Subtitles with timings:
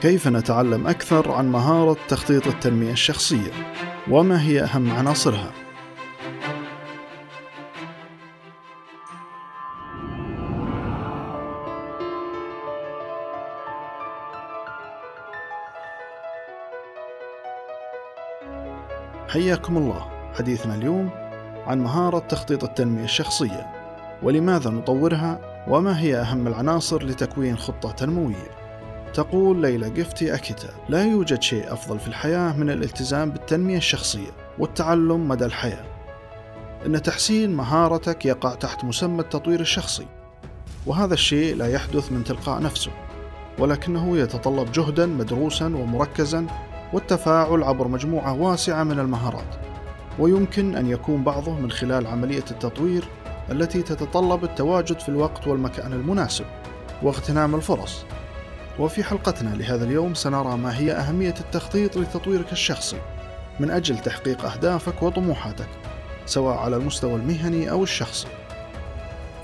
[0.00, 3.52] كيف نتعلم أكثر عن مهارة تخطيط التنمية الشخصية؟
[4.10, 5.52] وما هي أهم عناصرها؟
[19.28, 20.08] حياكم الله.
[20.38, 21.10] حديثنا اليوم
[21.66, 23.66] عن مهارة تخطيط التنمية الشخصية.
[24.22, 28.57] ولماذا نطورها؟ وما هي أهم العناصر لتكوين خطة تنموية؟
[29.14, 35.28] تقول ليلى جفتي أكيتا لا يوجد شيء أفضل في الحياة من الالتزام بالتنمية الشخصية والتعلم
[35.28, 35.84] مدى الحياة.
[36.86, 40.06] إن تحسين مهارتك يقع تحت مسمى التطوير الشخصي
[40.86, 42.90] وهذا الشيء لا يحدث من تلقاء نفسه
[43.58, 46.46] ولكنه يتطلب جهدا مدروسا ومركزا
[46.92, 49.54] والتفاعل عبر مجموعة واسعة من المهارات.
[50.18, 53.04] ويمكن أن يكون بعضه من خلال عملية التطوير
[53.50, 56.44] التي تتطلب التواجد في الوقت والمكان المناسب
[57.02, 58.04] واغتنام الفرص.
[58.78, 62.96] وفي حلقتنا لهذا اليوم سنرى ما هي أهمية التخطيط لتطويرك الشخصي
[63.60, 65.68] من أجل تحقيق أهدافك وطموحاتك
[66.26, 68.26] سواء على المستوى المهني أو الشخصي.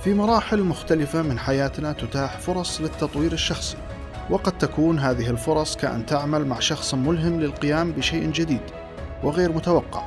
[0.05, 3.77] في مراحل مختلفة من حياتنا تتاح فرص للتطوير الشخصي
[4.31, 8.61] وقد تكون هذه الفرص كأن تعمل مع شخص ملهم للقيام بشيء جديد
[9.23, 10.05] وغير متوقع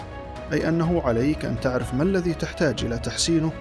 [0.54, 3.52] أي أنه عليك أن تعرف ما الذي تحتاج إلى تحسينه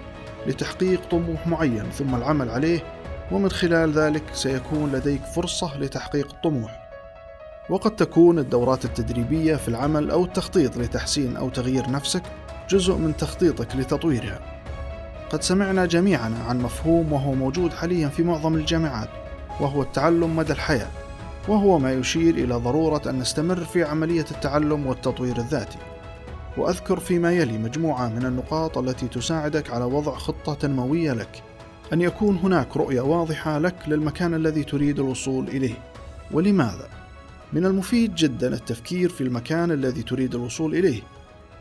[0.47, 2.83] لتحقيق طموح معين ثم العمل عليه
[3.31, 6.87] ومن خلال ذلك سيكون لديك فرصة لتحقيق الطموح.
[7.69, 12.21] وقد تكون الدورات التدريبية في العمل أو التخطيط لتحسين أو تغيير نفسك
[12.69, 14.39] جزء من تخطيطك لتطويرها.
[15.29, 19.09] قد سمعنا جميعا عن مفهوم وهو موجود حاليا في معظم الجامعات
[19.59, 20.87] وهو التعلم مدى الحياة
[21.47, 25.77] وهو ما يشير إلى ضرورة أن نستمر في عملية التعلم والتطوير الذاتي.
[26.57, 31.43] وأذكر فيما يلي مجموعة من النقاط التي تساعدك على وضع خطة تنموية لك.
[31.93, 35.75] أن يكون هناك رؤية واضحة لك للمكان الذي تريد الوصول إليه.
[36.31, 36.87] ولماذا؟
[37.53, 41.01] من المفيد جدا التفكير في المكان الذي تريد الوصول إليه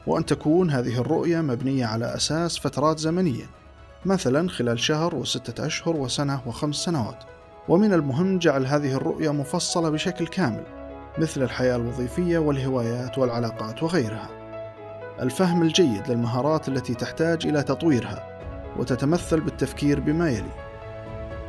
[0.06, 3.44] وأن تكون هذه الرؤية مبنية على أساس فترات زمنية
[4.04, 7.24] مثلا خلال شهر وستة أشهر وسنة وخمس سنوات.
[7.68, 10.64] ومن المهم جعل هذه الرؤية مفصلة بشكل كامل
[11.18, 14.28] مثل الحياة الوظيفية والهوايات والعلاقات وغيرها.
[15.20, 18.35] الفهم الجيد للمهارات التي تحتاج إلى تطويرها
[18.78, 20.66] وتتمثل بالتفكير بما يلي.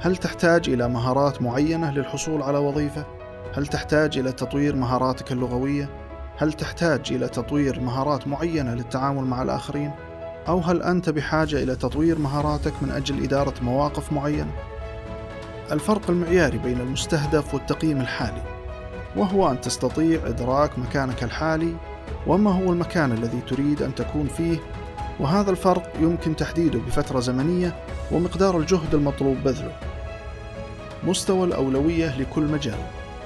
[0.01, 3.05] هل تحتاج إلى مهارات معينة للحصول على وظيفة؟
[3.53, 5.89] هل تحتاج إلى تطوير مهاراتك اللغوية؟
[6.37, 9.91] هل تحتاج إلى تطوير مهارات معينة للتعامل مع الآخرين؟
[10.47, 14.51] أو هل أنت بحاجة إلى تطوير مهاراتك من أجل إدارة مواقف معينة؟
[15.71, 18.43] الفرق المعياري بين المستهدف والتقييم الحالي.
[19.15, 21.75] وهو أن تستطيع إدراك مكانك الحالي
[22.27, 24.57] وما هو المكان الذي تريد أن تكون فيه
[25.19, 27.75] وهذا الفرق يمكن تحديده بفترة زمنية
[28.11, 29.71] ومقدار الجهد المطلوب بذله.
[31.03, 32.79] مستوى الأولوية لكل مجال،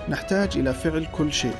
[0.09, 1.55] نحتاج إلى فعل كل شيء،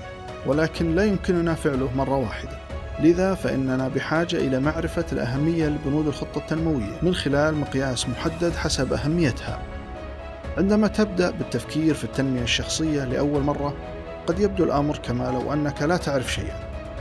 [0.46, 2.58] ولكن لا يمكننا فعله مرة واحدة.
[3.00, 9.60] لذا فإننا بحاجة إلى معرفة الأهمية لبنود الخطة التنموية من خلال مقياس محدد حسب أهميتها.
[10.58, 13.74] عندما تبدأ بالتفكير في التنمية الشخصية لأول مرة،
[14.28, 16.60] قد يبدو الأمر كما لو أنك لا تعرف شيئا،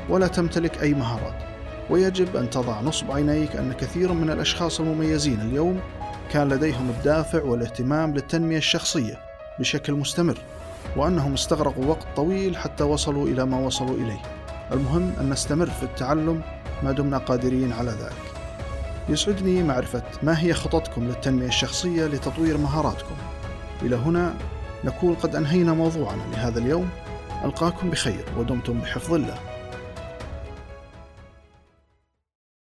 [0.09, 1.50] ولا تمتلك أي مهارات.
[1.91, 5.81] ويجب أن تضع نصب عينيك أن كثير من الأشخاص المميزين اليوم
[6.33, 9.19] كان لديهم الدافع والاهتمام للتنمية الشخصية
[9.59, 10.39] بشكل مستمر
[10.97, 14.23] وأنهم استغرقوا وقت طويل حتى وصلوا إلى ما وصلوا إليه.
[14.73, 16.43] المهم أن نستمر في التعلم
[16.83, 18.23] ما دمنا قادرين على ذلك.
[19.09, 23.15] يسعدني معرفة ما هي خططكم للتنمية الشخصية لتطوير مهاراتكم.
[23.83, 24.35] إلى هنا
[24.85, 26.89] نكون قد أنهينا موضوعنا لهذا اليوم.
[27.45, 29.50] ألقاكم بخير ودمتم بحفظ الله.